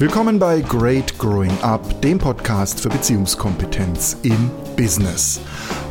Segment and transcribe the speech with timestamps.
[0.00, 5.40] Willkommen bei Great Growing Up, dem Podcast für Beziehungskompetenz im Business.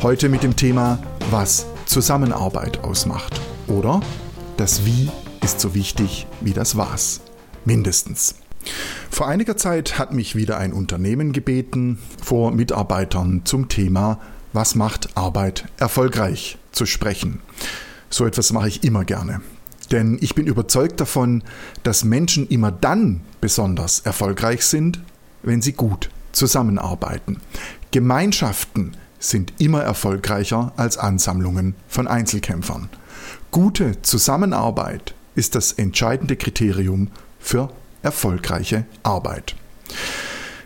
[0.00, 0.98] Heute mit dem Thema,
[1.30, 3.38] was Zusammenarbeit ausmacht.
[3.66, 4.00] Oder
[4.56, 5.10] das Wie
[5.44, 7.20] ist so wichtig wie das Was.
[7.66, 8.36] Mindestens.
[9.10, 14.20] Vor einiger Zeit hat mich wieder ein Unternehmen gebeten, vor Mitarbeitern zum Thema
[14.54, 17.40] Was macht Arbeit erfolgreich zu sprechen.
[18.08, 19.42] So etwas mache ich immer gerne.
[19.90, 21.42] Denn ich bin überzeugt davon,
[21.82, 25.00] dass Menschen immer dann besonders erfolgreich sind,
[25.42, 27.38] wenn sie gut zusammenarbeiten.
[27.90, 32.88] Gemeinschaften sind immer erfolgreicher als Ansammlungen von Einzelkämpfern.
[33.50, 37.08] Gute Zusammenarbeit ist das entscheidende Kriterium
[37.40, 37.70] für
[38.02, 39.56] erfolgreiche Arbeit.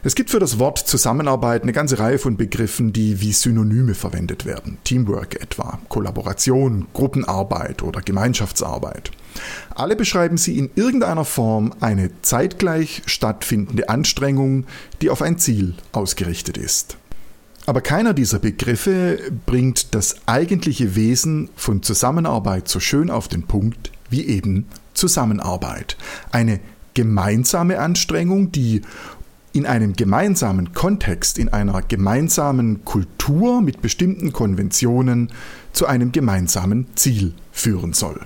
[0.04, 4.44] Es gibt für das Wort Zusammenarbeit eine ganze Reihe von Begriffen, die wie Synonyme verwendet
[4.44, 4.78] werden.
[4.82, 9.12] Teamwork etwa, Kollaboration, Gruppenarbeit oder Gemeinschaftsarbeit.
[9.76, 14.66] Alle beschreiben sie in irgendeiner Form eine zeitgleich stattfindende Anstrengung,
[15.02, 16.96] die auf ein Ziel ausgerichtet ist.
[17.66, 23.92] Aber keiner dieser Begriffe bringt das eigentliche Wesen von Zusammenarbeit so schön auf den Punkt
[24.10, 25.96] wie eben Zusammenarbeit.
[26.32, 26.58] Eine
[26.94, 28.82] gemeinsame Anstrengung, die
[29.52, 35.30] in einem gemeinsamen Kontext, in einer gemeinsamen Kultur mit bestimmten Konventionen
[35.72, 38.20] zu einem gemeinsamen Ziel führen soll.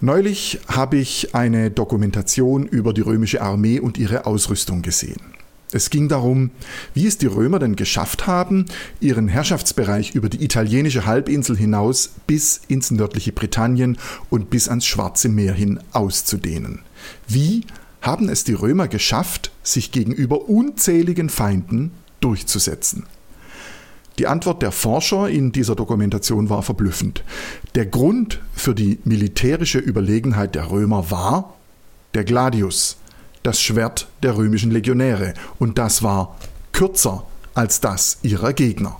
[0.00, 5.20] Neulich habe ich eine Dokumentation über die römische Armee und ihre Ausrüstung gesehen.
[5.74, 6.50] Es ging darum,
[6.92, 8.66] wie es die Römer denn geschafft haben,
[9.00, 13.96] ihren Herrschaftsbereich über die italienische Halbinsel hinaus bis ins nördliche Britannien
[14.28, 16.80] und bis ans Schwarze Meer hin auszudehnen.
[17.26, 17.64] Wie
[18.02, 23.06] haben es die Römer geschafft, sich gegenüber unzähligen Feinden durchzusetzen.
[24.18, 27.24] Die Antwort der Forscher in dieser Dokumentation war verblüffend.
[27.74, 31.54] Der Grund für die militärische Überlegenheit der Römer war
[32.12, 32.98] der Gladius,
[33.42, 36.36] das Schwert der römischen Legionäre, und das war
[36.72, 37.24] kürzer
[37.54, 38.98] als das ihrer Gegner.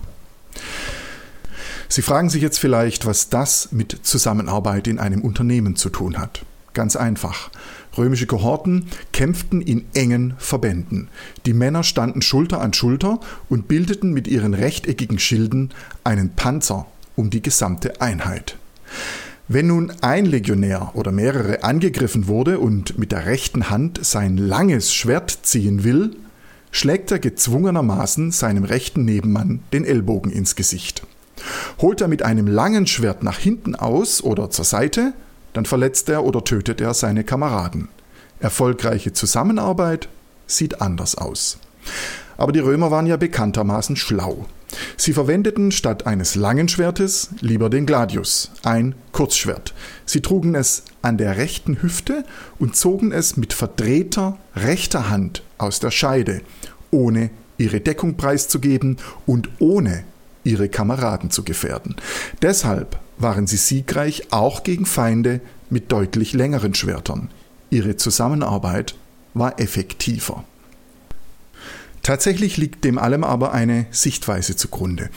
[1.88, 6.42] Sie fragen sich jetzt vielleicht, was das mit Zusammenarbeit in einem Unternehmen zu tun hat.
[6.72, 7.50] Ganz einfach.
[7.96, 11.08] Römische Kohorten kämpften in engen Verbänden.
[11.46, 15.70] Die Männer standen Schulter an Schulter und bildeten mit ihren rechteckigen Schilden
[16.04, 16.86] einen Panzer
[17.16, 18.56] um die gesamte Einheit.
[19.48, 24.94] Wenn nun ein Legionär oder mehrere angegriffen wurde und mit der rechten Hand sein langes
[24.94, 26.16] Schwert ziehen will,
[26.70, 31.02] schlägt er gezwungenermaßen seinem rechten Nebenmann den Ellbogen ins Gesicht.
[31.80, 35.12] Holt er mit einem langen Schwert nach hinten aus oder zur Seite,
[35.52, 37.88] dann verletzt er oder tötet er seine Kameraden.
[38.40, 40.08] Erfolgreiche Zusammenarbeit
[40.46, 41.58] sieht anders aus.
[42.36, 44.46] Aber die Römer waren ja bekanntermaßen schlau.
[44.96, 49.74] Sie verwendeten statt eines langen Schwertes lieber den Gladius, ein Kurzschwert.
[50.06, 52.24] Sie trugen es an der rechten Hüfte
[52.58, 56.40] und zogen es mit verdrehter rechter Hand aus der Scheide,
[56.90, 58.96] ohne ihre Deckung preiszugeben
[59.26, 60.04] und ohne
[60.44, 61.96] ihre Kameraden zu gefährden.
[62.40, 65.40] Deshalb waren sie siegreich auch gegen Feinde
[65.70, 67.30] mit deutlich längeren Schwertern.
[67.70, 68.94] Ihre Zusammenarbeit
[69.34, 70.44] war effektiver.
[72.02, 75.08] Tatsächlich liegt dem allem aber eine Sichtweise zugrunde.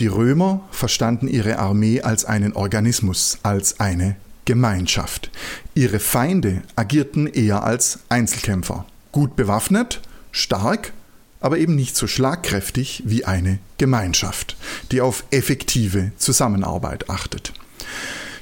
[0.00, 5.30] Die Römer verstanden ihre Armee als einen Organismus, als eine Gemeinschaft.
[5.74, 10.00] Ihre Feinde agierten eher als Einzelkämpfer, gut bewaffnet,
[10.32, 10.92] stark,
[11.40, 14.56] aber eben nicht so schlagkräftig wie eine Gemeinschaft,
[14.92, 17.52] die auf effektive Zusammenarbeit achtet.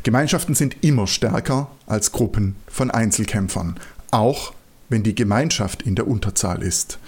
[0.02, 3.78] Gemeinschaften sind immer stärker als Gruppen von Einzelkämpfern,
[4.10, 4.52] auch
[4.88, 6.98] wenn die Gemeinschaft in der Unterzahl ist.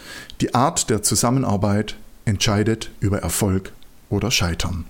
[0.41, 3.73] Die Art der Zusammenarbeit entscheidet über Erfolg
[4.11, 4.85] oder Scheitern.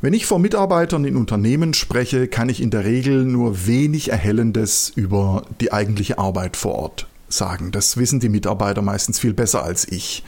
[0.00, 4.92] Wenn ich vor Mitarbeitern in Unternehmen spreche, kann ich in der Regel nur wenig Erhellendes
[4.94, 7.06] über die eigentliche Arbeit vor Ort
[7.36, 7.72] sagen.
[7.72, 10.24] Das wissen die Mitarbeiter meistens viel besser als ich.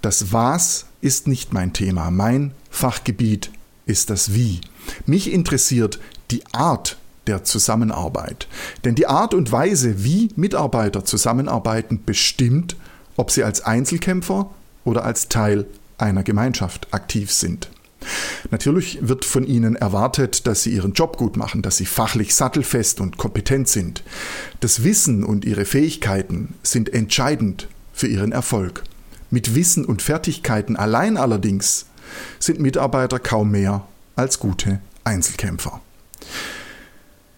[0.00, 2.10] Das Was ist nicht mein Thema.
[2.10, 3.50] Mein Fachgebiet
[3.86, 4.60] ist das Wie.
[5.06, 5.98] Mich interessiert
[6.30, 8.48] die Art der Zusammenarbeit.
[8.84, 12.76] Denn die Art und Weise, wie Mitarbeiter zusammenarbeiten, bestimmt,
[13.16, 14.50] ob sie als Einzelkämpfer
[14.84, 15.66] oder als Teil
[15.98, 17.70] einer Gemeinschaft aktiv sind.
[18.50, 23.00] Natürlich wird von ihnen erwartet, dass sie ihren Job gut machen, dass sie fachlich sattelfest
[23.00, 24.02] und kompetent sind.
[24.60, 28.82] Das Wissen und ihre Fähigkeiten sind entscheidend für ihren Erfolg.
[29.30, 31.86] Mit Wissen und Fertigkeiten allein allerdings
[32.38, 35.80] sind Mitarbeiter kaum mehr als gute Einzelkämpfer.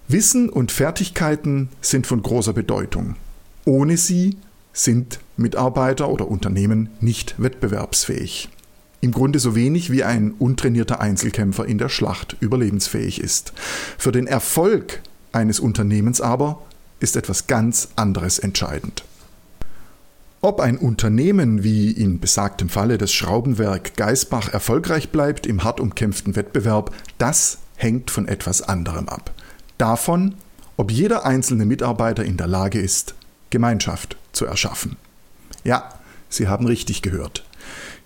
[0.08, 3.16] Wissen und Fertigkeiten sind von großer Bedeutung.
[3.64, 4.36] Ohne sie
[4.72, 8.50] sind Mitarbeiter oder Unternehmen nicht wettbewerbsfähig.
[9.04, 13.52] Im Grunde so wenig wie ein untrainierter Einzelkämpfer in der Schlacht überlebensfähig ist.
[13.98, 16.62] Für den Erfolg eines Unternehmens aber
[17.00, 19.04] ist etwas ganz anderes entscheidend.
[20.40, 26.34] Ob ein Unternehmen wie in besagtem Falle das Schraubenwerk Geisbach erfolgreich bleibt im hart umkämpften
[26.34, 29.34] Wettbewerb, das hängt von etwas anderem ab.
[29.76, 30.34] Davon,
[30.78, 33.14] ob jeder einzelne Mitarbeiter in der Lage ist,
[33.50, 34.96] Gemeinschaft zu erschaffen.
[35.62, 35.90] Ja,
[36.30, 37.44] Sie haben richtig gehört.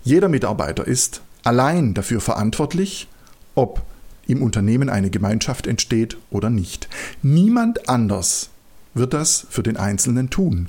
[0.03, 3.07] Jeder Mitarbeiter ist allein dafür verantwortlich,
[3.55, 3.81] ob
[4.27, 6.87] im Unternehmen eine Gemeinschaft entsteht oder nicht.
[7.21, 8.49] Niemand anders
[8.93, 10.67] wird das für den Einzelnen tun.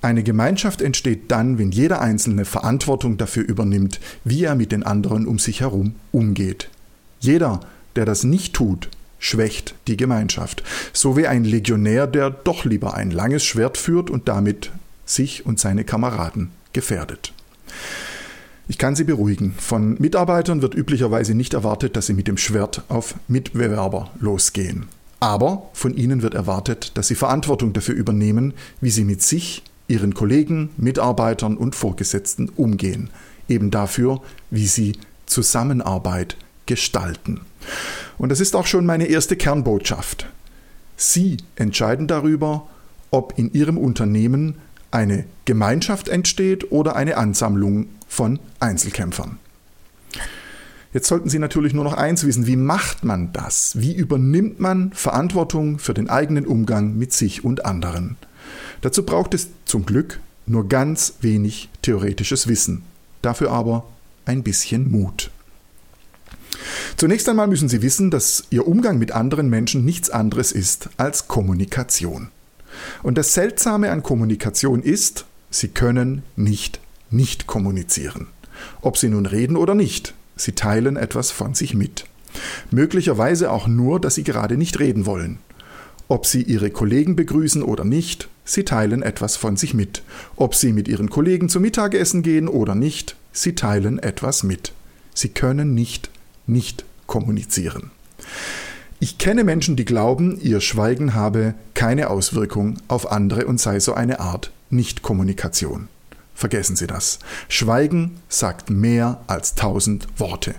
[0.00, 5.26] Eine Gemeinschaft entsteht dann, wenn jeder Einzelne Verantwortung dafür übernimmt, wie er mit den anderen
[5.26, 6.68] um sich herum umgeht.
[7.20, 7.60] Jeder,
[7.94, 8.88] der das nicht tut,
[9.20, 10.64] schwächt die Gemeinschaft.
[10.92, 14.72] So wie ein Legionär, der doch lieber ein langes Schwert führt und damit
[15.04, 17.32] sich und seine Kameraden gefährdet.
[18.72, 19.52] Ich kann Sie beruhigen.
[19.58, 24.86] Von Mitarbeitern wird üblicherweise nicht erwartet, dass sie mit dem Schwert auf Mitbewerber losgehen.
[25.20, 30.14] Aber von ihnen wird erwartet, dass sie Verantwortung dafür übernehmen, wie sie mit sich, ihren
[30.14, 33.10] Kollegen, Mitarbeitern und Vorgesetzten umgehen.
[33.46, 34.96] Eben dafür, wie sie
[35.26, 37.42] Zusammenarbeit gestalten.
[38.16, 40.30] Und das ist auch schon meine erste Kernbotschaft.
[40.96, 42.66] Sie entscheiden darüber,
[43.10, 44.54] ob in Ihrem Unternehmen
[44.92, 49.38] eine Gemeinschaft entsteht oder eine Ansammlung von Einzelkämpfern.
[50.92, 53.80] Jetzt sollten Sie natürlich nur noch eins wissen, wie macht man das?
[53.80, 58.16] Wie übernimmt man Verantwortung für den eigenen Umgang mit sich und anderen?
[58.82, 62.82] Dazu braucht es zum Glück nur ganz wenig theoretisches Wissen,
[63.22, 63.86] dafür aber
[64.26, 65.30] ein bisschen Mut.
[66.96, 71.26] Zunächst einmal müssen Sie wissen, dass Ihr Umgang mit anderen Menschen nichts anderes ist als
[71.26, 72.28] Kommunikation.
[73.02, 76.80] Und das Seltsame an Kommunikation ist, Sie können nicht
[77.12, 78.28] nicht kommunizieren.
[78.80, 82.06] Ob Sie nun reden oder nicht, Sie teilen etwas von sich mit.
[82.70, 85.38] Möglicherweise auch nur, dass Sie gerade nicht reden wollen.
[86.08, 90.02] Ob Sie Ihre Kollegen begrüßen oder nicht, Sie teilen etwas von sich mit.
[90.36, 94.72] Ob Sie mit Ihren Kollegen zum Mittagessen gehen oder nicht, Sie teilen etwas mit.
[95.14, 96.10] Sie können nicht
[96.46, 97.90] nicht kommunizieren.
[99.02, 103.94] Ich kenne Menschen, die glauben, ihr Schweigen habe keine Auswirkung auf andere und sei so
[103.94, 105.88] eine Art Nichtkommunikation.
[106.36, 107.18] Vergessen Sie das.
[107.48, 110.54] Schweigen sagt mehr als tausend Worte.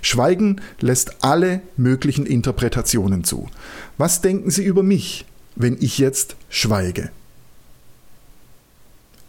[0.00, 3.50] Schweigen lässt alle möglichen Interpretationen zu.
[3.98, 7.10] Was denken Sie über mich, wenn ich jetzt schweige?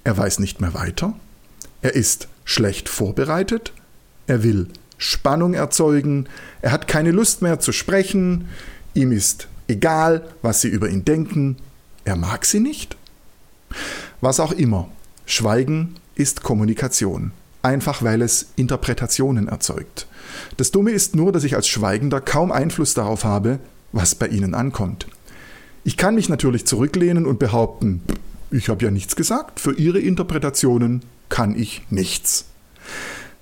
[0.06, 1.14] Er weiß nicht mehr weiter.
[1.82, 3.74] Er ist schlecht vorbereitet.
[4.26, 6.28] Er will Spannung erzeugen,
[6.62, 8.48] er hat keine Lust mehr zu sprechen,
[8.94, 11.58] ihm ist egal, was sie über ihn denken,
[12.06, 12.98] er mag sie nicht.
[14.22, 14.90] Was auch immer,
[15.26, 17.32] Schweigen ist Kommunikation,
[17.62, 20.08] einfach weil es Interpretationen erzeugt.
[20.58, 23.60] Das Dumme ist nur, dass ich als Schweigender kaum Einfluss darauf habe,
[23.92, 25.08] was bei ihnen ankommt.
[25.84, 28.02] Ich kann mich natürlich zurücklehnen und behaupten,
[28.52, 32.46] ich habe ja nichts gesagt, für ihre Interpretationen kann ich nichts.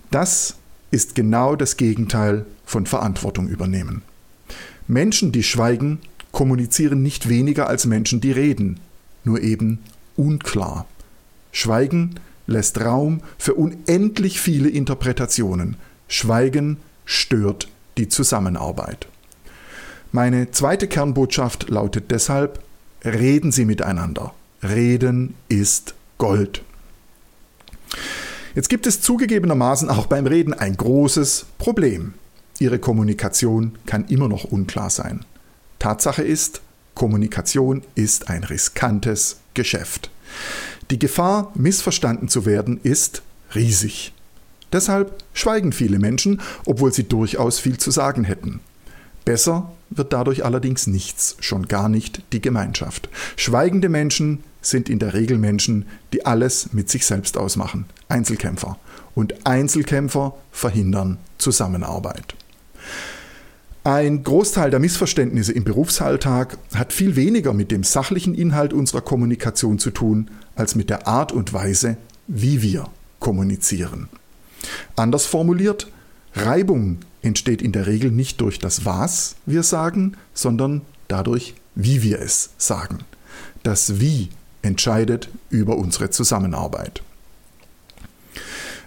[0.09, 0.55] Das
[0.91, 4.03] ist genau das Gegenteil von Verantwortung übernehmen.
[4.87, 5.99] Menschen, die schweigen,
[6.31, 8.79] kommunizieren nicht weniger als Menschen, die reden,
[9.23, 9.79] nur eben
[10.15, 10.85] unklar.
[11.51, 12.15] Schweigen
[12.47, 15.77] lässt Raum für unendlich viele Interpretationen.
[16.07, 19.07] Schweigen stört die Zusammenarbeit.
[20.11, 22.61] Meine zweite Kernbotschaft lautet deshalb,
[23.05, 24.33] reden Sie miteinander.
[24.61, 26.61] Reden ist Gold.
[28.53, 32.13] Jetzt gibt es zugegebenermaßen auch beim Reden ein großes Problem.
[32.59, 35.25] Ihre Kommunikation kann immer noch unklar sein.
[35.79, 36.61] Tatsache ist,
[36.93, 40.11] Kommunikation ist ein riskantes Geschäft.
[40.91, 43.23] Die Gefahr, missverstanden zu werden, ist
[43.55, 44.13] riesig.
[44.73, 48.59] Deshalb schweigen viele Menschen, obwohl sie durchaus viel zu sagen hätten.
[49.25, 53.09] Besser wird dadurch allerdings nichts, schon gar nicht die Gemeinschaft.
[53.37, 58.77] Schweigende Menschen sind in der Regel Menschen, die alles mit sich selbst ausmachen, Einzelkämpfer.
[59.15, 62.35] Und Einzelkämpfer verhindern Zusammenarbeit.
[63.83, 69.79] Ein Großteil der Missverständnisse im Berufsalltag hat viel weniger mit dem sachlichen Inhalt unserer Kommunikation
[69.79, 72.85] zu tun, als mit der Art und Weise, wie wir
[73.19, 74.07] kommunizieren.
[74.95, 75.87] Anders formuliert,
[76.35, 82.19] Reibung entsteht in der Regel nicht durch das Was wir sagen, sondern dadurch, wie wir
[82.19, 82.99] es sagen.
[83.63, 84.29] Das Wie
[84.61, 87.01] entscheidet über unsere Zusammenarbeit.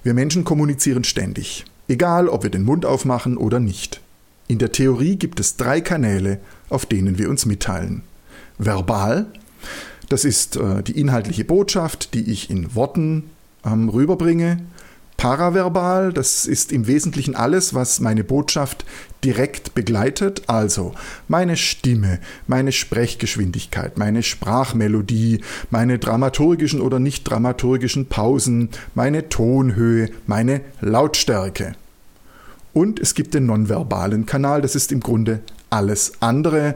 [0.02, 4.00] Wir Menschen kommunizieren ständig, egal ob wir den Mund aufmachen oder nicht.
[4.46, 8.02] In der Theorie gibt es drei Kanäle, auf denen wir uns mitteilen.
[8.58, 9.26] Verbal,
[10.08, 13.30] das ist äh, die inhaltliche Botschaft, die ich in Worten
[13.64, 14.58] ähm, rüberbringe.
[15.24, 18.84] Paraverbal, das ist im Wesentlichen alles, was meine Botschaft
[19.24, 20.92] direkt begleitet, also
[21.28, 25.40] meine Stimme, meine Sprechgeschwindigkeit, meine Sprachmelodie,
[25.70, 31.72] meine dramaturgischen oder nicht dramaturgischen Pausen, meine Tonhöhe, meine Lautstärke.
[32.74, 35.40] Und es gibt den nonverbalen Kanal, das ist im Grunde
[35.70, 36.74] alles andere.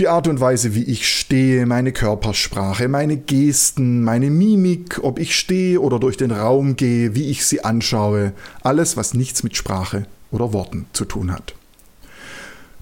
[0.00, 5.38] Die Art und Weise, wie ich stehe, meine Körpersprache, meine Gesten, meine Mimik, ob ich
[5.38, 10.06] stehe oder durch den Raum gehe, wie ich sie anschaue, alles, was nichts mit Sprache
[10.30, 11.54] oder Worten zu tun hat.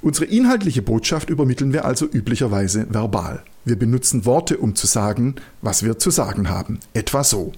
[0.00, 3.42] Unsere inhaltliche Botschaft übermitteln wir also üblicherweise verbal.
[3.64, 6.78] Wir benutzen Worte, um zu sagen, was wir zu sagen haben.
[6.94, 7.50] Etwa so.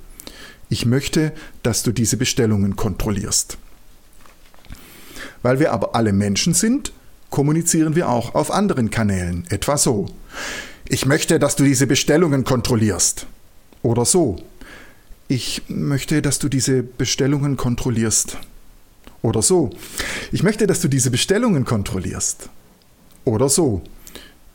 [0.70, 3.58] Ich möchte, dass du diese Bestellungen kontrollierst.
[5.42, 6.94] Weil wir aber alle Menschen sind,
[7.30, 10.06] kommunizieren wir auch auf anderen Kanälen, etwa so.
[10.88, 13.26] Ich möchte, dass du diese Bestellungen kontrollierst.
[13.82, 14.36] Oder so.
[15.28, 18.36] Ich möchte, dass du diese Bestellungen kontrollierst.
[19.22, 19.70] Oder so.
[20.32, 22.48] Ich möchte, dass du diese Bestellungen kontrollierst.
[23.24, 23.82] Oder so.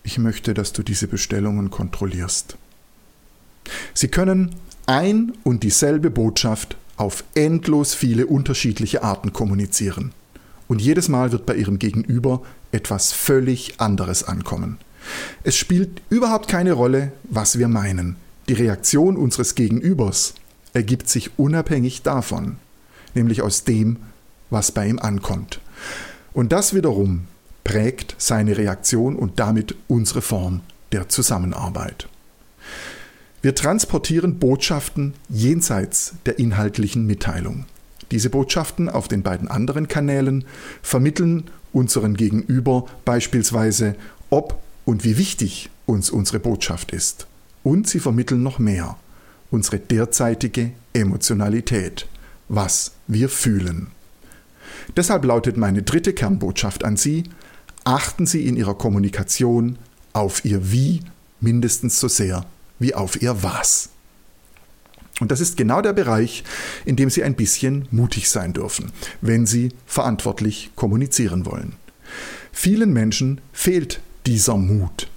[0.03, 2.58] Ich möchte, dass du diese Bestellungen kontrollierst.
[3.94, 4.55] Sie können
[4.86, 10.12] ein und dieselbe Botschaft auf endlos viele unterschiedliche Arten kommunizieren.
[10.67, 12.41] Und jedes Mal wird bei ihrem Gegenüber
[12.75, 14.77] etwas völlig anderes ankommen.
[15.44, 18.17] Es spielt überhaupt keine Rolle, was wir meinen.
[18.50, 20.34] Die Reaktion unseres Gegenübers
[20.74, 22.58] ergibt sich unabhängig davon,
[23.13, 23.98] nämlich aus dem,
[24.50, 25.62] was bei ihm ankommt.
[26.34, 27.27] Und das wiederum
[27.63, 32.08] prägt seine Reaktion und damit unsere Form der Zusammenarbeit.
[33.41, 37.65] Wir transportieren Botschaften jenseits der inhaltlichen Mitteilung.
[38.12, 40.45] Diese Botschaften auf den beiden anderen Kanälen
[40.81, 43.95] vermitteln unseren Gegenüber beispielsweise,
[44.29, 47.27] ob und wie wichtig uns unsere Botschaft ist.
[47.63, 48.97] Und sie vermitteln noch mehr,
[49.51, 52.07] unsere derzeitige Emotionalität,
[52.47, 53.88] was wir fühlen.
[54.95, 57.24] Deshalb lautet meine dritte Kernbotschaft an Sie,
[57.83, 59.77] achten Sie in Ihrer Kommunikation
[60.13, 61.01] auf Ihr Wie
[61.39, 62.45] mindestens so sehr
[62.79, 63.89] wie auf Ihr Was.
[65.19, 66.43] Und das ist genau der Bereich,
[66.84, 68.91] in dem Sie ein bisschen mutig sein dürfen,
[69.22, 71.74] wenn Sie verantwortlich kommunizieren wollen.
[72.51, 75.07] Vielen Menschen fehlt dieser Mut.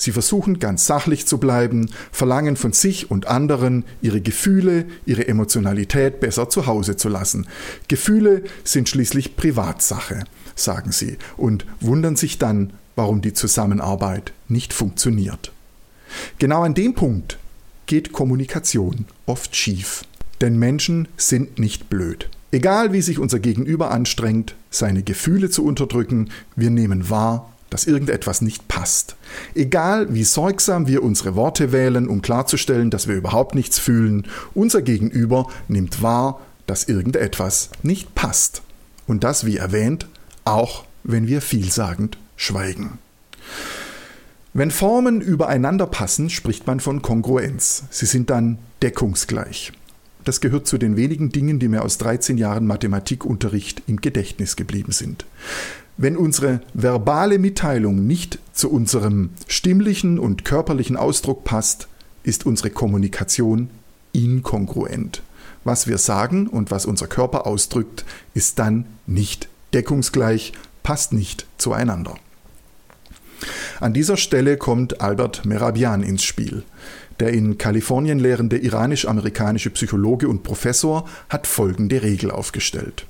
[0.00, 6.20] Sie versuchen ganz sachlich zu bleiben, verlangen von sich und anderen, ihre Gefühle, ihre Emotionalität
[6.20, 7.48] besser zu Hause zu lassen.
[7.88, 10.22] Gefühle sind schließlich Privatsache,
[10.54, 15.52] sagen sie, und wundern sich dann, warum die Zusammenarbeit nicht funktioniert.
[16.38, 17.38] Genau an dem Punkt
[17.88, 20.04] geht Kommunikation oft schief.
[20.40, 22.28] Denn Menschen sind nicht blöd.
[22.52, 28.40] Egal wie sich unser Gegenüber anstrengt, seine Gefühle zu unterdrücken, wir nehmen wahr, dass irgendetwas
[28.40, 29.16] nicht passt.
[29.54, 34.80] Egal wie sorgsam wir unsere Worte wählen, um klarzustellen, dass wir überhaupt nichts fühlen, unser
[34.80, 38.62] Gegenüber nimmt wahr, dass irgendetwas nicht passt.
[39.06, 40.06] Und das, wie erwähnt,
[40.44, 42.98] auch wenn wir vielsagend schweigen.
[44.58, 47.84] Wenn Formen übereinander passen, spricht man von Kongruenz.
[47.90, 49.70] Sie sind dann deckungsgleich.
[50.24, 54.90] Das gehört zu den wenigen Dingen, die mir aus 13 Jahren Mathematikunterricht im Gedächtnis geblieben
[54.90, 55.26] sind.
[55.96, 61.86] Wenn unsere verbale Mitteilung nicht zu unserem stimmlichen und körperlichen Ausdruck passt,
[62.24, 63.70] ist unsere Kommunikation
[64.10, 65.22] inkongruent.
[65.62, 72.16] Was wir sagen und was unser Körper ausdrückt, ist dann nicht deckungsgleich, passt nicht zueinander.
[73.80, 76.62] An dieser Stelle kommt Albert Merabian ins Spiel.
[77.20, 83.06] Der in Kalifornien lehrende iranisch-amerikanische Psychologe und Professor hat folgende Regel aufgestellt.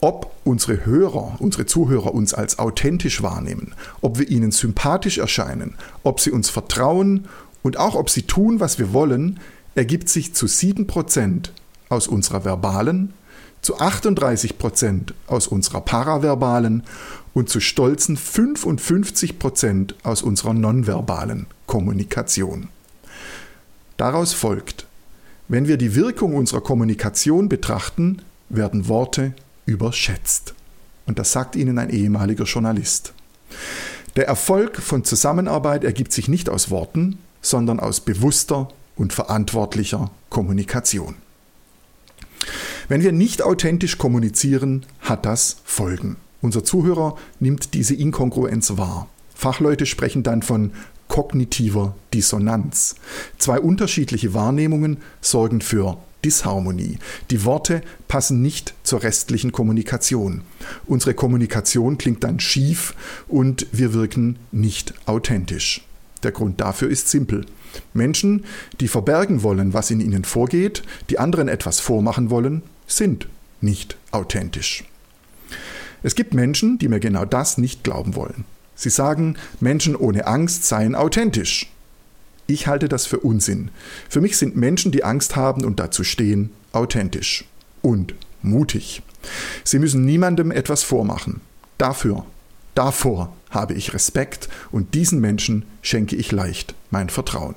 [0.00, 6.20] Ob unsere Hörer, unsere Zuhörer uns als authentisch wahrnehmen, ob wir ihnen sympathisch erscheinen, ob
[6.20, 7.26] sie uns vertrauen
[7.62, 9.40] und auch ob sie tun, was wir wollen,
[9.74, 11.50] ergibt sich zu 7%
[11.88, 13.12] aus unserer verbalen,
[13.68, 16.84] zu 38% aus unserer paraverbalen
[17.34, 22.70] und zu stolzen 55 Prozent aus unserer nonverbalen Kommunikation.
[23.98, 24.86] Daraus folgt,
[25.48, 29.34] wenn wir die Wirkung unserer Kommunikation betrachten, werden Worte
[29.66, 30.54] überschätzt.
[31.04, 33.12] Und das sagt Ihnen ein ehemaliger Journalist.
[34.16, 41.16] Der Erfolg von Zusammenarbeit ergibt sich nicht aus Worten, sondern aus bewusster und verantwortlicher Kommunikation.
[42.88, 46.16] Wenn wir nicht authentisch kommunizieren, hat das Folgen.
[46.40, 49.08] Unser Zuhörer nimmt diese Inkongruenz wahr.
[49.34, 50.72] Fachleute sprechen dann von
[51.06, 52.94] kognitiver Dissonanz.
[53.36, 56.98] Zwei unterschiedliche Wahrnehmungen sorgen für Disharmonie.
[57.30, 60.40] Die Worte passen nicht zur restlichen Kommunikation.
[60.86, 62.94] Unsere Kommunikation klingt dann schief
[63.28, 65.84] und wir wirken nicht authentisch.
[66.22, 67.44] Der Grund dafür ist simpel.
[67.92, 68.44] Menschen,
[68.80, 73.28] die verbergen wollen, was in ihnen vorgeht, die anderen etwas vormachen wollen, sind
[73.60, 74.84] nicht authentisch.
[76.02, 78.44] Es gibt Menschen, die mir genau das nicht glauben wollen.
[78.74, 81.70] Sie sagen, Menschen ohne Angst seien authentisch.
[82.46, 83.70] Ich halte das für Unsinn.
[84.08, 87.44] Für mich sind Menschen, die Angst haben und dazu stehen, authentisch
[87.82, 89.02] und mutig.
[89.64, 91.40] Sie müssen niemandem etwas vormachen.
[91.76, 92.24] Dafür,
[92.74, 97.56] davor habe ich Respekt und diesen Menschen schenke ich leicht mein Vertrauen.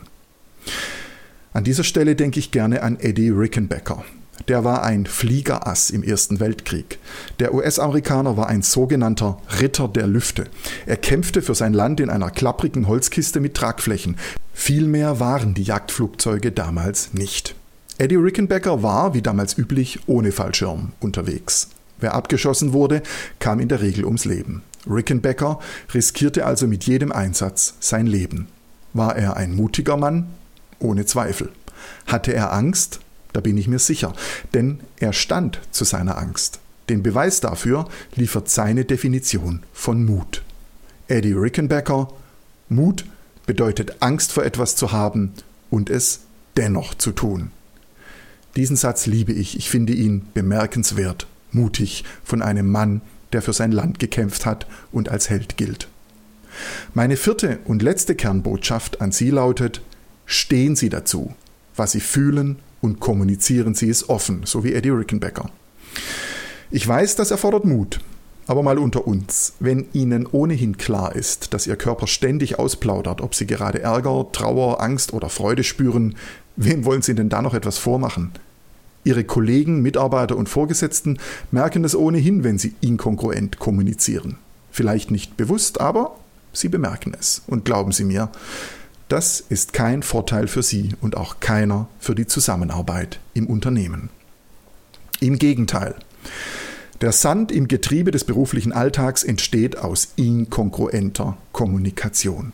[1.53, 4.03] An dieser Stelle denke ich gerne an Eddie Rickenbacker.
[4.48, 7.00] Der war ein Fliegerass im Ersten Weltkrieg.
[7.39, 10.45] Der US-Amerikaner war ein sogenannter Ritter der Lüfte.
[10.86, 14.17] Er kämpfte für sein Land in einer klapprigen Holzkiste mit Tragflächen.
[14.53, 17.55] Viel mehr waren die Jagdflugzeuge damals nicht.
[17.98, 21.69] Eddie Rickenbacker war, wie damals üblich, ohne Fallschirm unterwegs.
[22.00, 23.03] Wer abgeschossen wurde,
[23.39, 24.63] kam in der Regel ums Leben.
[24.89, 25.60] Rickenbacker
[25.93, 28.48] riskierte also mit jedem Einsatz sein Leben.
[28.93, 30.27] War er ein mutiger Mann?
[30.79, 31.50] Ohne Zweifel.
[32.07, 33.00] Hatte er Angst?
[33.33, 34.13] Da bin ich mir sicher,
[34.53, 36.59] denn er stand zu seiner Angst.
[36.89, 40.43] Den Beweis dafür liefert seine Definition von Mut.
[41.07, 42.11] Eddie Rickenbacker,
[42.69, 43.05] Mut
[43.45, 45.33] bedeutet Angst vor etwas zu haben
[45.69, 46.21] und es
[46.57, 47.51] dennoch zu tun.
[48.55, 53.71] Diesen Satz liebe ich, ich finde ihn bemerkenswert, mutig von einem Mann, der für sein
[53.71, 55.88] Land gekämpft hat und als Held gilt.
[56.93, 59.81] Meine vierte und letzte Kernbotschaft an Sie lautet,
[60.25, 61.33] stehen Sie dazu,
[61.75, 65.50] was Sie fühlen und kommunizieren Sie es offen, so wie Eddie Rickenbacker.
[66.69, 68.00] Ich weiß, das erfordert Mut,
[68.47, 73.35] aber mal unter uns, wenn Ihnen ohnehin klar ist, dass Ihr Körper ständig ausplaudert, ob
[73.35, 76.15] Sie gerade Ärger, Trauer, Angst oder Freude spüren,
[76.55, 78.31] wem wollen Sie denn da noch etwas vormachen?
[79.03, 81.17] Ihre Kollegen, Mitarbeiter und Vorgesetzten
[81.50, 84.38] merken es ohnehin, wenn Sie inkongruent kommunizieren.
[84.71, 86.15] Vielleicht nicht bewusst, aber
[86.53, 87.41] Sie bemerken es.
[87.47, 88.29] Und glauben Sie mir,
[89.12, 94.10] das ist kein Vorteil für Sie und auch keiner für die Zusammenarbeit im Unternehmen.
[95.20, 95.96] Im Gegenteil.
[97.01, 102.53] Der Sand im Getriebe des beruflichen Alltags entsteht aus inkongruenter Kommunikation.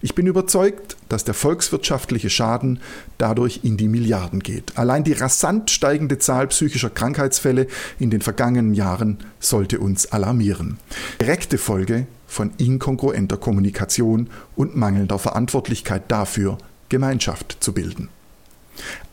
[0.00, 2.80] Ich bin überzeugt, dass der volkswirtschaftliche Schaden
[3.18, 4.78] dadurch in die Milliarden geht.
[4.78, 7.66] Allein die rasant steigende Zahl psychischer Krankheitsfälle
[7.98, 10.78] in den vergangenen Jahren sollte uns alarmieren.
[11.20, 18.08] Direkte Folge von inkongruenter Kommunikation und mangelnder Verantwortlichkeit dafür, Gemeinschaft zu bilden.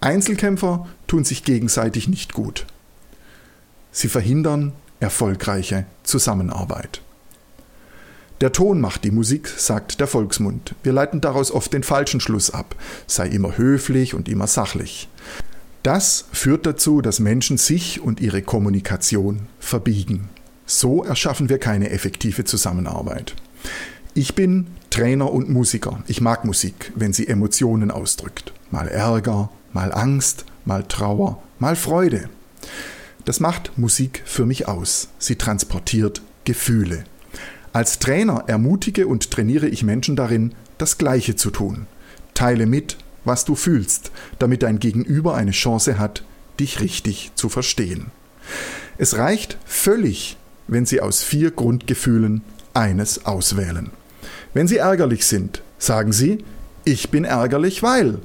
[0.01, 2.67] Einzelkämpfer tun sich gegenseitig nicht gut.
[3.91, 7.01] Sie verhindern erfolgreiche Zusammenarbeit.
[8.41, 10.75] Der Ton macht die Musik, sagt der Volksmund.
[10.83, 12.75] Wir leiten daraus oft den falschen Schluss ab.
[13.07, 15.07] Sei immer höflich und immer sachlich.
[15.83, 20.29] Das führt dazu, dass Menschen sich und ihre Kommunikation verbiegen.
[20.65, 23.35] So erschaffen wir keine effektive Zusammenarbeit.
[24.13, 26.03] Ich bin Trainer und Musiker.
[26.07, 28.53] Ich mag Musik, wenn sie Emotionen ausdrückt.
[28.71, 32.29] Mal Ärger, mal Angst, mal Trauer, mal Freude.
[33.25, 35.09] Das macht Musik für mich aus.
[35.19, 37.03] Sie transportiert Gefühle.
[37.73, 41.87] Als Trainer ermutige und trainiere ich Menschen darin, das Gleiche zu tun.
[42.33, 46.23] Teile mit, was du fühlst, damit dein Gegenüber eine Chance hat,
[46.59, 48.11] dich richtig zu verstehen.
[48.97, 52.41] Es reicht völlig, wenn Sie aus vier Grundgefühlen
[52.73, 53.91] eines auswählen.
[54.53, 56.43] Wenn Sie ärgerlich sind, sagen Sie,
[56.83, 58.19] ich bin ärgerlich, weil.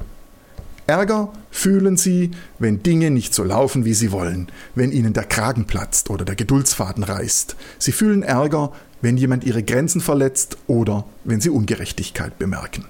[0.86, 5.64] Ärger fühlen Sie, wenn Dinge nicht so laufen, wie Sie wollen, wenn Ihnen der Kragen
[5.66, 7.56] platzt oder der Geduldsfaden reißt.
[7.78, 12.86] Sie fühlen Ärger, wenn jemand Ihre Grenzen verletzt oder wenn Sie Ungerechtigkeit bemerken.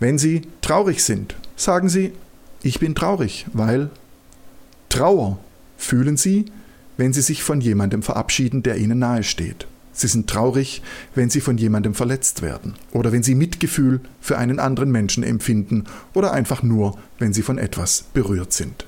[0.00, 2.12] Wenn Sie traurig sind, sagen Sie,
[2.62, 3.90] ich bin traurig, weil
[4.88, 5.38] Trauer
[5.76, 6.46] fühlen Sie,
[6.96, 9.66] wenn sie sich von jemandem verabschieden, der ihnen nahesteht.
[9.92, 10.82] Sie sind traurig,
[11.14, 15.84] wenn sie von jemandem verletzt werden oder wenn sie Mitgefühl für einen anderen Menschen empfinden
[16.12, 18.86] oder einfach nur, wenn sie von etwas berührt sind.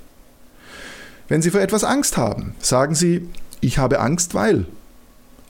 [1.29, 3.29] Wenn Sie vor etwas Angst haben, sagen Sie,
[3.61, 4.65] ich habe Angst, weil.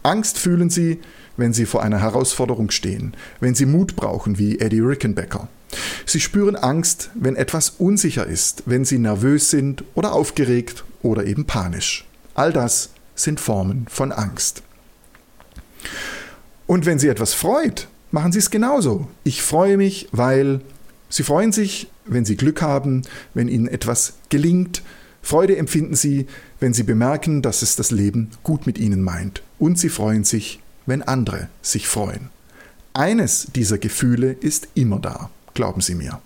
[0.03, 0.99] Angst fühlen Sie,
[1.37, 5.47] wenn Sie vor einer Herausforderung stehen, wenn Sie Mut brauchen, wie Eddie Rickenbacker.
[6.05, 11.45] Sie spüren Angst, wenn etwas unsicher ist, wenn Sie nervös sind oder aufgeregt oder eben
[11.45, 12.08] panisch.
[12.39, 14.63] All das sind Formen von Angst.
[16.69, 19.09] Und wenn Sie etwas freut, machen Sie es genauso.
[19.25, 20.61] Ich freue mich, weil
[21.11, 23.03] Sie freuen sich, wenn Sie Glück haben,
[23.35, 24.83] wenn Ihnen etwas gelingt.
[25.21, 26.29] Freude empfinden Sie,
[26.61, 29.43] wenn Sie bemerken, dass es das Leben gut mit Ihnen meint.
[29.59, 32.31] Und Sie freuen sich, wenn andere sich freuen.
[32.95, 36.21] Eines dieser Gefühle ist immer da, glauben Sie mir.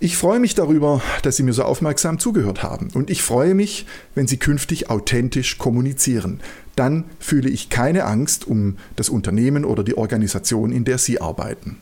[0.00, 2.90] Ich freue mich darüber, dass Sie mir so aufmerksam zugehört haben.
[2.94, 3.84] Und ich freue mich,
[4.14, 6.40] wenn Sie künftig authentisch kommunizieren.
[6.76, 11.78] Dann fühle ich keine Angst um das Unternehmen oder die Organisation, in der Sie arbeiten.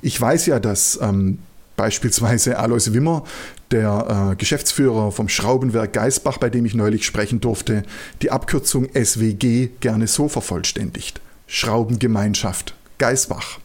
[0.00, 1.38] Ich weiß ja, dass ähm,
[1.76, 3.24] Beispielsweise Alois Wimmer,
[3.70, 7.82] der äh, Geschäftsführer vom Schraubenwerk Geisbach, bei dem ich neulich sprechen durfte,
[8.20, 11.20] die Abkürzung SWG gerne so vervollständigt.
[11.46, 13.58] Schraubengemeinschaft Geisbach.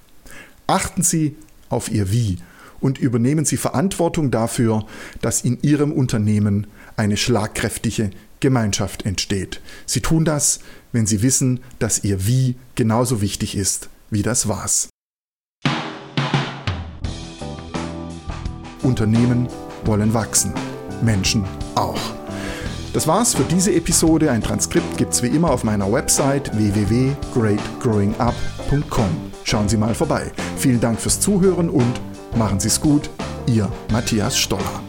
[0.67, 1.35] Achten Sie
[1.69, 2.39] auf Ihr Wie
[2.79, 4.85] und übernehmen Sie Verantwortung dafür,
[5.21, 9.61] dass in Ihrem Unternehmen eine schlagkräftige Gemeinschaft entsteht.
[9.85, 10.59] Sie tun das,
[10.91, 14.87] wenn Sie wissen, dass Ihr Wie genauso wichtig ist wie das Was.
[18.83, 19.47] Unternehmen
[19.83, 20.53] wollen wachsen,
[21.01, 21.43] Menschen
[21.75, 21.99] auch.
[22.93, 24.31] Das war's für diese Episode.
[24.31, 29.09] Ein Transkript gibt's wie immer auf meiner Website www.greatgrowingup.com.
[29.43, 30.31] Schauen Sie mal vorbei.
[30.57, 32.01] Vielen Dank fürs Zuhören und
[32.37, 33.09] machen Sie es gut.
[33.47, 34.86] Ihr Matthias Stoller.